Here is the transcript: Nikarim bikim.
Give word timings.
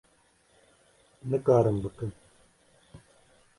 Nikarim 1.29 1.79
bikim. 1.83 2.11